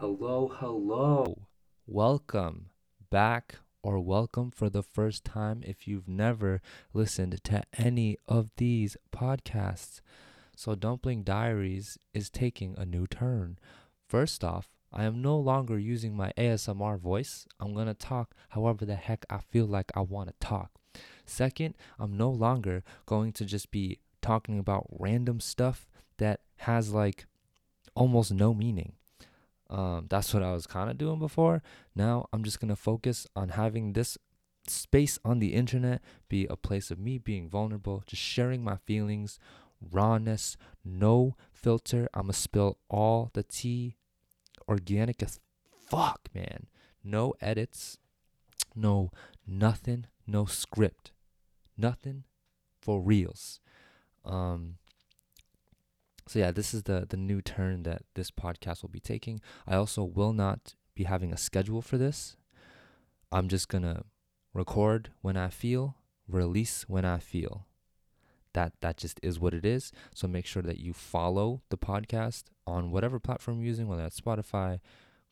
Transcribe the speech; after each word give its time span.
Hello, 0.00 0.50
hello. 0.56 1.46
Welcome 1.86 2.70
back, 3.10 3.56
or 3.82 4.00
welcome 4.00 4.50
for 4.50 4.70
the 4.70 4.82
first 4.82 5.26
time 5.26 5.62
if 5.62 5.86
you've 5.86 6.08
never 6.08 6.62
listened 6.94 7.38
to 7.44 7.64
any 7.76 8.16
of 8.26 8.50
these 8.56 8.96
podcasts. 9.14 10.00
So, 10.56 10.74
Dumpling 10.74 11.22
Diaries 11.22 11.98
is 12.14 12.30
taking 12.30 12.74
a 12.78 12.86
new 12.86 13.06
turn. 13.06 13.58
First 14.08 14.42
off, 14.42 14.70
I 14.90 15.04
am 15.04 15.20
no 15.20 15.36
longer 15.36 15.78
using 15.78 16.16
my 16.16 16.32
ASMR 16.38 16.98
voice. 16.98 17.46
I'm 17.60 17.74
going 17.74 17.86
to 17.86 17.92
talk 17.92 18.34
however 18.48 18.86
the 18.86 18.94
heck 18.94 19.26
I 19.28 19.40
feel 19.50 19.66
like 19.66 19.92
I 19.94 20.00
want 20.00 20.30
to 20.30 20.34
talk. 20.40 20.70
Second, 21.26 21.74
I'm 21.98 22.16
no 22.16 22.30
longer 22.30 22.84
going 23.04 23.34
to 23.34 23.44
just 23.44 23.70
be 23.70 23.98
talking 24.22 24.58
about 24.58 24.86
random 24.98 25.40
stuff 25.40 25.86
that 26.16 26.40
has 26.56 26.94
like 26.94 27.26
almost 27.94 28.32
no 28.32 28.54
meaning. 28.54 28.94
Um, 29.70 30.06
that's 30.10 30.34
what 30.34 30.42
I 30.42 30.52
was 30.52 30.66
kind 30.66 30.90
of 30.90 30.98
doing 30.98 31.18
before. 31.20 31.62
Now 31.94 32.28
I'm 32.32 32.42
just 32.42 32.60
going 32.60 32.68
to 32.68 32.76
focus 32.76 33.26
on 33.36 33.50
having 33.50 33.92
this 33.92 34.18
space 34.66 35.18
on 35.24 35.38
the 35.38 35.54
internet 35.54 36.02
be 36.28 36.46
a 36.46 36.56
place 36.56 36.90
of 36.90 36.98
me 36.98 37.18
being 37.18 37.48
vulnerable, 37.48 38.02
just 38.06 38.22
sharing 38.22 38.62
my 38.62 38.76
feelings, 38.84 39.38
rawness, 39.80 40.56
no 40.84 41.36
filter. 41.52 42.08
I'm 42.12 42.22
going 42.22 42.32
to 42.32 42.38
spill 42.38 42.78
all 42.88 43.30
the 43.32 43.44
tea, 43.44 43.96
organic 44.68 45.22
as 45.22 45.38
fuck, 45.88 46.28
man. 46.34 46.66
No 47.02 47.34
edits, 47.40 47.98
no 48.74 49.10
nothing, 49.46 50.06
no 50.26 50.44
script, 50.46 51.12
nothing 51.78 52.24
for 52.80 53.00
reals. 53.00 53.60
Um, 54.24 54.76
so 56.30 56.38
yeah, 56.38 56.52
this 56.52 56.72
is 56.72 56.84
the 56.84 57.06
the 57.08 57.16
new 57.16 57.42
turn 57.42 57.82
that 57.82 58.02
this 58.14 58.30
podcast 58.30 58.82
will 58.82 58.88
be 58.88 59.00
taking. 59.00 59.40
I 59.66 59.74
also 59.74 60.04
will 60.04 60.32
not 60.32 60.76
be 60.94 61.02
having 61.02 61.32
a 61.32 61.36
schedule 61.36 61.82
for 61.82 61.98
this. 61.98 62.36
I'm 63.32 63.48
just 63.48 63.68
gonna 63.68 64.04
record 64.54 65.10
when 65.22 65.36
I 65.36 65.48
feel, 65.48 65.96
release 66.28 66.84
when 66.88 67.04
I 67.04 67.18
feel. 67.18 67.66
That 68.52 68.74
that 68.80 68.96
just 68.96 69.18
is 69.24 69.40
what 69.40 69.54
it 69.54 69.66
is. 69.66 69.90
So 70.14 70.28
make 70.28 70.46
sure 70.46 70.62
that 70.62 70.78
you 70.78 70.92
follow 70.92 71.62
the 71.68 71.76
podcast 71.76 72.44
on 72.64 72.92
whatever 72.92 73.18
platform 73.18 73.58
you're 73.58 73.66
using, 73.66 73.88
whether 73.88 74.02
that's 74.02 74.20
Spotify, 74.20 74.78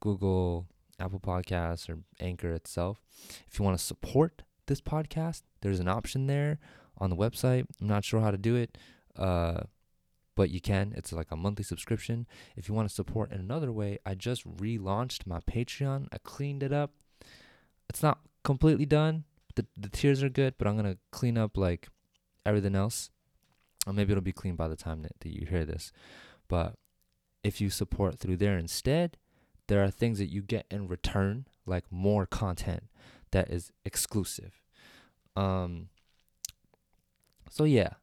Google, 0.00 0.66
Apple 0.98 1.20
Podcasts, 1.20 1.90
or 1.90 1.98
Anchor 2.20 2.52
itself. 2.52 3.02
If 3.46 3.58
you 3.58 3.66
want 3.66 3.78
to 3.78 3.84
support 3.84 4.44
this 4.64 4.80
podcast, 4.80 5.42
there's 5.60 5.80
an 5.80 5.88
option 5.88 6.26
there 6.26 6.58
on 6.96 7.10
the 7.10 7.16
website. 7.16 7.66
I'm 7.82 7.86
not 7.86 8.06
sure 8.06 8.22
how 8.22 8.30
to 8.30 8.38
do 8.38 8.56
it. 8.56 8.78
Uh, 9.14 9.64
but 10.36 10.50
you 10.50 10.60
can. 10.60 10.92
It's 10.94 11.12
like 11.12 11.32
a 11.32 11.36
monthly 11.36 11.64
subscription. 11.64 12.28
If 12.54 12.68
you 12.68 12.74
want 12.74 12.88
to 12.88 12.94
support 12.94 13.32
in 13.32 13.40
another 13.40 13.72
way, 13.72 13.98
I 14.06 14.14
just 14.14 14.46
relaunched 14.58 15.26
my 15.26 15.40
Patreon. 15.40 16.06
I 16.12 16.18
cleaned 16.18 16.62
it 16.62 16.72
up. 16.72 16.92
It's 17.88 18.02
not 18.02 18.20
completely 18.44 18.86
done. 18.86 19.24
The 19.56 19.66
the 19.76 19.88
tiers 19.88 20.22
are 20.22 20.28
good, 20.28 20.54
but 20.58 20.68
I'm 20.68 20.76
gonna 20.76 20.98
clean 21.10 21.36
up 21.38 21.56
like 21.56 21.88
everything 22.44 22.76
else. 22.76 23.10
Or 23.86 23.92
maybe 23.92 24.12
it'll 24.12 24.22
be 24.22 24.32
clean 24.32 24.56
by 24.56 24.68
the 24.68 24.76
time 24.76 25.02
that, 25.02 25.12
that 25.20 25.32
you 25.32 25.46
hear 25.46 25.64
this. 25.64 25.90
But 26.48 26.74
if 27.42 27.60
you 27.60 27.70
support 27.70 28.18
through 28.18 28.36
there 28.36 28.58
instead, 28.58 29.16
there 29.68 29.82
are 29.82 29.90
things 29.90 30.18
that 30.18 30.26
you 30.26 30.42
get 30.42 30.66
in 30.70 30.86
return, 30.86 31.46
like 31.64 31.84
more 31.90 32.26
content 32.26 32.84
that 33.30 33.50
is 33.50 33.72
exclusive. 33.84 34.60
Um 35.34 35.88
so 37.48 37.64
yeah, 37.64 37.94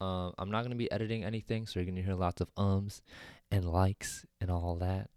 um, 0.00 0.32
I'm 0.38 0.50
not 0.50 0.62
gonna 0.62 0.76
be 0.76 0.90
editing 0.90 1.24
anything, 1.24 1.66
so 1.66 1.78
you're 1.78 1.86
gonna 1.86 2.02
hear 2.02 2.14
lots 2.14 2.40
of 2.40 2.48
ums 2.56 3.02
and 3.50 3.64
likes 3.64 4.24
and 4.40 4.50
all 4.50 4.76
that. 4.76 5.10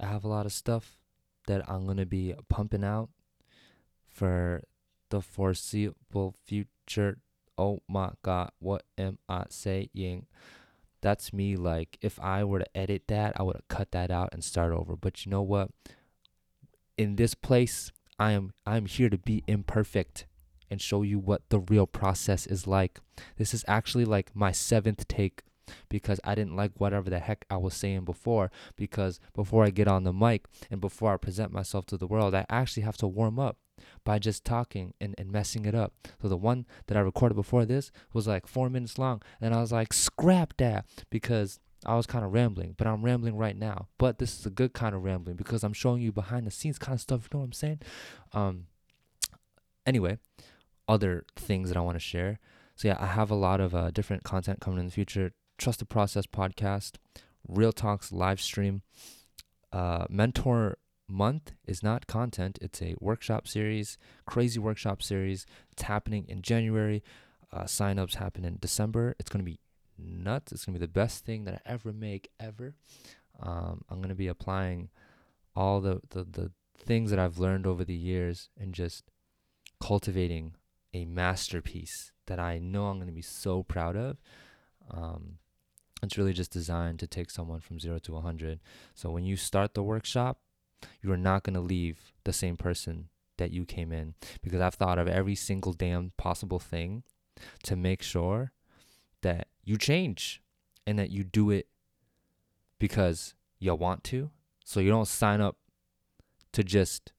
I 0.00 0.06
have 0.06 0.24
a 0.24 0.28
lot 0.28 0.46
of 0.46 0.52
stuff 0.52 0.98
that 1.46 1.68
I'm 1.68 1.86
gonna 1.86 2.06
be 2.06 2.34
pumping 2.48 2.84
out 2.84 3.10
for 4.06 4.62
the 5.10 5.20
foreseeable 5.20 6.34
future. 6.44 7.18
Oh 7.56 7.80
my 7.88 8.12
god, 8.22 8.50
what 8.58 8.84
am 8.96 9.18
I 9.28 9.44
saying? 9.50 10.26
That's 11.00 11.32
me. 11.32 11.56
Like, 11.56 11.98
if 12.00 12.18
I 12.20 12.44
were 12.44 12.60
to 12.60 12.76
edit 12.76 13.04
that, 13.08 13.38
I 13.38 13.42
would 13.42 13.56
have 13.56 13.68
cut 13.68 13.92
that 13.92 14.10
out 14.10 14.30
and 14.32 14.42
start 14.42 14.72
over. 14.72 14.96
But 14.96 15.24
you 15.24 15.30
know 15.30 15.42
what? 15.42 15.70
In 16.96 17.16
this 17.16 17.34
place, 17.34 17.92
I 18.18 18.32
am 18.32 18.52
I'm 18.66 18.86
here 18.86 19.08
to 19.08 19.18
be 19.18 19.44
imperfect 19.46 20.26
and 20.70 20.80
show 20.80 21.02
you 21.02 21.18
what 21.18 21.48
the 21.48 21.60
real 21.60 21.86
process 21.86 22.46
is 22.46 22.66
like. 22.66 23.00
This 23.36 23.54
is 23.54 23.64
actually 23.68 24.04
like 24.04 24.34
my 24.34 24.52
seventh 24.52 25.06
take 25.08 25.42
because 25.88 26.20
I 26.24 26.34
didn't 26.34 26.56
like 26.56 26.72
whatever 26.78 27.10
the 27.10 27.18
heck 27.18 27.44
I 27.50 27.56
was 27.56 27.74
saying 27.74 28.04
before. 28.04 28.50
Because 28.76 29.20
before 29.34 29.64
I 29.64 29.70
get 29.70 29.88
on 29.88 30.04
the 30.04 30.12
mic 30.12 30.46
and 30.70 30.80
before 30.80 31.12
I 31.12 31.16
present 31.16 31.52
myself 31.52 31.86
to 31.86 31.96
the 31.96 32.06
world, 32.06 32.34
I 32.34 32.46
actually 32.48 32.82
have 32.84 32.96
to 32.98 33.06
warm 33.06 33.38
up 33.38 33.58
by 34.04 34.18
just 34.18 34.44
talking 34.44 34.94
and, 35.00 35.14
and 35.18 35.30
messing 35.30 35.64
it 35.64 35.74
up. 35.74 35.92
So 36.20 36.28
the 36.28 36.36
one 36.36 36.66
that 36.86 36.96
I 36.96 37.00
recorded 37.00 37.34
before 37.34 37.64
this 37.64 37.90
was 38.12 38.26
like 38.26 38.46
four 38.46 38.68
minutes 38.68 38.98
long, 38.98 39.22
and 39.40 39.54
I 39.54 39.60
was 39.60 39.72
like, 39.72 39.92
scrap 39.92 40.56
that 40.58 40.86
because 41.10 41.60
I 41.86 41.94
was 41.94 42.06
kind 42.06 42.24
of 42.24 42.32
rambling, 42.32 42.74
but 42.76 42.86
I'm 42.86 43.04
rambling 43.04 43.36
right 43.36 43.56
now. 43.56 43.86
But 43.98 44.18
this 44.18 44.38
is 44.38 44.46
a 44.46 44.50
good 44.50 44.72
kind 44.72 44.94
of 44.94 45.04
rambling 45.04 45.36
because 45.36 45.62
I'm 45.62 45.72
showing 45.72 46.02
you 46.02 46.10
behind 46.10 46.46
the 46.46 46.50
scenes 46.50 46.78
kind 46.78 46.94
of 46.94 47.00
stuff. 47.00 47.22
You 47.24 47.36
know 47.36 47.40
what 47.40 47.46
I'm 47.46 47.52
saying? 47.52 47.80
Um. 48.32 48.66
Anyway, 49.86 50.18
other 50.88 51.24
things 51.36 51.68
that 51.68 51.76
I 51.76 51.82
want 51.82 51.96
to 51.96 52.00
share. 52.00 52.40
So 52.74 52.88
yeah, 52.88 52.96
I 52.98 53.06
have 53.06 53.30
a 53.30 53.36
lot 53.36 53.60
of 53.60 53.74
uh, 53.74 53.90
different 53.90 54.24
content 54.24 54.60
coming 54.60 54.80
in 54.80 54.86
the 54.86 54.92
future. 54.92 55.32
Trust 55.58 55.80
the 55.80 55.84
Process 55.84 56.26
podcast, 56.26 56.94
Real 57.46 57.72
Talks 57.72 58.12
live 58.12 58.40
stream, 58.40 58.82
uh, 59.72 60.06
Mentor 60.08 60.78
Month 61.08 61.52
is 61.66 61.82
not 61.82 62.06
content; 62.06 62.58
it's 62.60 62.80
a 62.82 62.94
workshop 63.00 63.48
series, 63.48 63.98
crazy 64.26 64.60
workshop 64.60 65.02
series. 65.02 65.46
It's 65.72 65.82
happening 65.82 66.26
in 66.28 66.42
January. 66.42 67.02
Uh, 67.50 67.64
sign-ups 67.64 68.16
happen 68.16 68.44
in 68.44 68.58
December. 68.60 69.16
It's 69.18 69.30
gonna 69.30 69.42
be 69.42 69.58
nuts. 69.98 70.52
It's 70.52 70.64
gonna 70.64 70.78
be 70.78 70.84
the 70.84 70.92
best 70.92 71.24
thing 71.24 71.44
that 71.44 71.54
I 71.54 71.60
ever 71.70 71.92
make 71.92 72.30
ever. 72.38 72.74
Um, 73.40 73.84
I'm 73.88 74.00
gonna 74.00 74.14
be 74.14 74.28
applying 74.28 74.90
all 75.56 75.80
the, 75.80 76.00
the 76.10 76.24
the 76.24 76.52
things 76.78 77.10
that 77.10 77.18
I've 77.18 77.38
learned 77.38 77.66
over 77.66 77.84
the 77.84 77.94
years 77.94 78.50
and 78.60 78.72
just 78.72 79.04
cultivating 79.80 80.54
a 80.94 81.04
masterpiece 81.04 82.12
that 82.26 82.38
I 82.38 82.58
know 82.58 82.86
I'm 82.86 82.96
going 82.96 83.08
to 83.08 83.12
be 83.12 83.22
so 83.22 83.62
proud 83.62 83.96
of. 83.96 84.16
Um, 84.90 85.38
it's 86.02 86.16
really 86.16 86.32
just 86.32 86.52
designed 86.52 86.98
to 87.00 87.06
take 87.06 87.30
someone 87.30 87.60
from 87.60 87.80
zero 87.80 87.98
to 88.00 88.12
100. 88.12 88.60
So 88.94 89.10
when 89.10 89.24
you 89.24 89.36
start 89.36 89.74
the 89.74 89.82
workshop, 89.82 90.38
you 91.02 91.10
are 91.12 91.16
not 91.16 91.42
going 91.42 91.54
to 91.54 91.60
leave 91.60 92.12
the 92.24 92.32
same 92.32 92.56
person 92.56 93.08
that 93.36 93.50
you 93.50 93.64
came 93.64 93.92
in 93.92 94.14
because 94.42 94.60
I've 94.60 94.74
thought 94.74 94.98
of 94.98 95.08
every 95.08 95.34
single 95.34 95.72
damn 95.72 96.12
possible 96.16 96.58
thing 96.58 97.02
to 97.64 97.76
make 97.76 98.02
sure 98.02 98.52
that 99.22 99.48
you 99.64 99.76
change 99.76 100.42
and 100.86 100.98
that 100.98 101.10
you 101.10 101.24
do 101.24 101.50
it 101.50 101.66
because 102.78 103.34
you 103.58 103.74
want 103.74 104.04
to. 104.04 104.30
So 104.64 104.80
you 104.80 104.90
don't 104.90 105.08
sign 105.08 105.40
up 105.40 105.56
to 106.52 106.62
just 106.62 107.12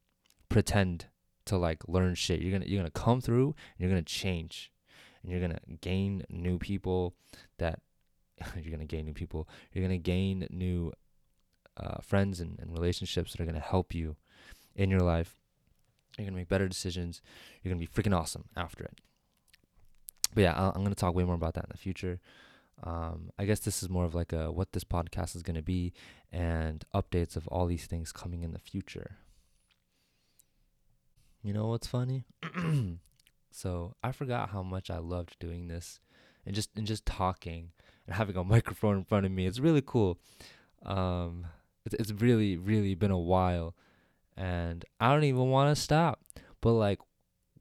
pretend 0.47 1.06
to 1.50 1.58
like 1.58 1.88
learn 1.88 2.16
shit. 2.16 2.42
You're 2.42 2.52
gonna 2.52 2.66
you're 2.66 2.80
gonna 2.80 2.92
come 2.92 3.22
through 3.22 3.48
and 3.48 3.80
you're 3.80 3.90
gonna 3.90 4.02
change. 4.04 4.72
And 5.22 5.32
you're 5.32 5.42
gonna 5.42 5.60
gain 5.82 6.24
new 6.30 6.58
people 6.58 7.16
that 7.58 7.82
you're 8.62 8.72
gonna 8.72 8.86
gain 8.86 9.06
new 9.06 9.14
people. 9.14 9.50
You're 9.74 9.84
gonna 9.84 9.98
gain 9.98 10.48
new 10.50 10.94
uh, 11.78 12.02
friends 12.02 12.40
and, 12.40 12.58
and 12.59 12.72
relationships 12.72 13.32
that 13.32 13.42
are 13.42 13.46
gonna 13.46 13.59
help 13.59 13.94
you 13.94 14.16
in 14.76 14.90
your 14.90 15.02
life. 15.02 15.36
You're 16.18 16.26
gonna 16.26 16.38
make 16.38 16.50
better 16.50 16.68
decisions. 16.68 17.22
You're 17.62 17.74
gonna 17.74 17.86
be 17.86 17.88
freaking 17.88 18.16
awesome 18.16 18.46
after 18.56 18.84
it. 18.84 19.00
But 20.34 20.42
yeah, 20.42 20.54
i 20.54 20.68
am 20.68 20.84
gonna 20.84 20.96
talk 20.96 21.16
way 21.16 21.24
more 21.24 21.36
about 21.36 21.56
that 21.56 21.66
in 21.66 21.72
the 21.72 21.78
future. 21.78 22.20
Um, 22.82 23.32
I 23.38 23.44
guess 23.44 23.59
this 23.59 23.84
is 23.84 23.90
more 23.90 24.06
of 24.06 24.16
like 24.16 24.32
a 24.32 24.52
what 24.52 24.72
this 24.72 24.84
podcast 24.84 25.36
is 25.36 25.44
gonna 25.44 25.64
be 25.64 25.94
and 26.32 26.86
updates 26.94 27.36
of 27.36 27.48
all 27.48 27.66
these 27.66 27.88
things 27.88 28.12
coming 28.12 28.44
in 28.44 28.54
the 28.54 28.59
future. 28.59 29.18
You 31.49 31.55
know 31.55 31.69
what's 31.69 31.87
funny? 31.87 32.25
so 33.51 33.96
I 34.03 34.11
forgot 34.11 34.51
how 34.51 34.61
much 34.61 34.91
I 34.91 34.99
loved 34.99 35.35
doing 35.40 35.67
this 35.67 35.99
and 36.46 36.53
just 36.53 36.69
and 36.75 36.85
just 36.85 37.07
talking 37.07 37.72
and 38.05 38.16
having 38.16 38.37
a 38.37 38.43
microphone 38.55 38.97
in 38.97 39.03
front 39.03 39.25
of 39.25 39.31
me. 39.31 39.47
It's 39.47 39.59
really 39.59 39.81
cool. 39.84 40.19
Um, 40.85 41.47
it's 41.87 41.96
it's 41.96 42.11
really 42.11 42.55
really 42.55 42.93
been 42.93 43.09
a 43.09 43.17
while, 43.17 43.73
and 44.37 44.85
I 44.99 45.11
don't 45.11 45.23
even 45.23 45.49
want 45.49 45.75
to 45.75 45.81
stop. 45.81 46.19
But 46.61 46.73
like, 46.73 46.99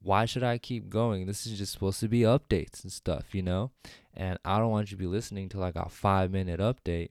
why 0.03 0.25
should 0.25 0.43
I 0.43 0.59
keep 0.59 0.87
going? 0.87 1.25
This 1.25 1.47
is 1.47 1.57
just 1.57 1.73
supposed 1.73 1.99
to 2.01 2.07
be 2.07 2.19
updates 2.19 2.83
and 2.83 2.91
stuff, 2.91 3.33
you 3.33 3.41
know. 3.41 3.71
And 4.13 4.37
I 4.45 4.59
don't 4.59 4.69
want 4.69 4.91
you 4.91 4.97
to 4.97 5.01
be 5.01 5.07
listening 5.07 5.49
to 5.49 5.59
like 5.59 5.75
a 5.75 5.89
five 5.89 6.29
minute 6.29 6.59
update 6.59 7.09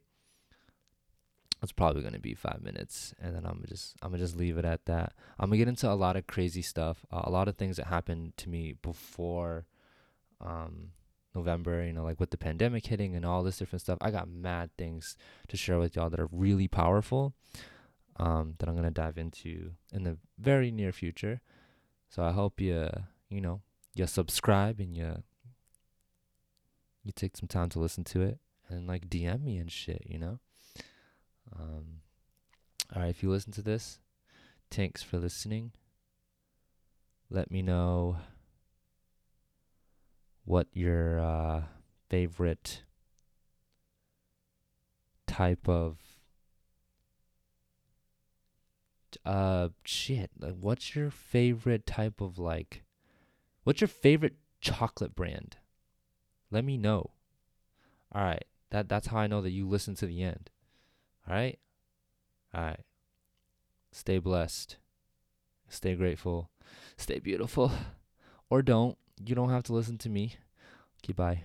it's 1.62 1.72
probably 1.72 2.02
gonna 2.02 2.19
be 2.20 2.34
five 2.34 2.62
minutes, 2.62 3.14
and 3.20 3.34
then 3.34 3.44
I'm 3.46 3.64
just 3.69 3.96
I'm 4.02 4.10
gonna 4.10 4.22
just 4.22 4.37
leave 4.37 4.58
it 4.58 4.64
at 4.64 4.84
that. 4.87 5.12
I'm 5.38 5.49
gonna 5.50 5.58
get 5.58 5.69
into 5.69 5.90
a 5.90 5.94
lot 5.94 6.16
of 6.16 6.26
crazy 6.26 6.62
stuff, 6.62 7.05
uh, 7.12 7.22
a 7.25 7.31
lot 7.31 7.49
of 7.49 7.56
things 7.56 7.76
that 7.78 7.87
happened 7.87 8.37
to 8.38 8.49
me 8.49 8.75
before 8.82 9.66
um, 10.40 10.90
November. 11.34 11.84
You 11.84 11.93
know, 11.93 12.05
like 12.05 12.20
with 12.20 12.31
the 12.31 12.38
pandemic 12.38 12.87
hitting 12.87 13.16
and 13.16 13.25
all 13.25 13.43
this 13.43 13.58
different 13.58 13.82
stuff. 13.82 13.99
I 14.00 14.10
got 14.10 14.28
mad 14.28 14.70
things 14.78 15.16
to 15.49 15.56
share 15.56 15.78
with 15.78 15.96
y'all 15.96 16.10
that 16.10 16.20
are 16.20 16.28
really 16.32 16.69
powerful. 16.69 17.34
um, 18.16 18.54
that 18.58 18.69
I'm 18.69 18.75
gonna 18.76 18.90
dive 18.90 19.19
into 19.19 19.72
in 19.93 20.04
the 20.04 20.19
very 20.38 20.70
near 20.70 20.93
future. 20.93 21.40
So 22.08 22.22
I 22.22 22.32
hope 22.32 22.61
you 22.61 22.88
you 23.28 23.40
know 23.40 23.62
you 23.94 24.06
subscribe 24.06 24.81
and 24.81 24.96
you 24.96 25.22
you 27.04 27.12
take 27.12 27.37
some 27.37 27.49
time 27.49 27.69
to 27.70 27.78
listen 27.81 28.04
to 28.04 28.22
it 28.22 28.38
and 28.69 28.87
like 28.87 29.08
DM 29.08 29.43
me 29.44 29.56
and 29.58 29.70
shit, 29.72 30.02
you 30.06 30.19
know. 30.19 30.40
Um, 31.56 32.00
all 32.95 33.03
right, 33.03 33.09
if 33.09 33.23
you 33.23 33.31
listen 33.31 33.53
to 33.53 33.62
this, 33.62 33.99
thanks 34.71 35.03
for 35.03 35.19
listening. 35.19 35.73
Let 37.31 37.50
me 37.50 37.62
know 37.62 38.17
what 40.45 40.67
your 40.73 41.21
uh, 41.21 41.62
favorite 42.09 42.83
type 45.27 45.69
of 45.69 45.99
uh 49.25 49.69
shit 49.85 50.31
like 50.39 50.55
what's 50.59 50.95
your 50.95 51.11
favorite 51.11 51.87
type 51.87 52.21
of 52.21 52.39
like 52.39 52.83
what's 53.65 53.81
your 53.81 53.89
favorite 53.89 54.37
chocolate 54.61 55.15
brand? 55.15 55.56
Let 56.50 56.65
me 56.65 56.77
know. 56.77 57.11
All 58.12 58.23
right 58.23 58.45
that 58.71 58.89
that's 58.89 59.09
how 59.09 59.19
i 59.19 59.27
know 59.27 59.41
that 59.41 59.50
you 59.50 59.69
listen 59.69 59.95
to 59.97 60.06
the 60.06 60.23
end 60.23 60.50
all 61.28 61.36
right? 61.36 61.58
All 62.54 62.62
right. 62.62 62.80
Stay 63.92 64.19
blessed. 64.19 64.76
Stay 65.69 65.94
grateful. 65.94 66.50
Stay 66.96 67.19
beautiful. 67.19 67.70
Or 68.50 68.62
don't. 68.62 68.96
You 69.25 69.34
don't 69.34 69.50
have 69.50 69.64
to 69.64 69.75
listen 69.75 69.98
to 69.98 70.08
me. 70.08 70.36
Okay 71.04 71.12
bye 71.12 71.42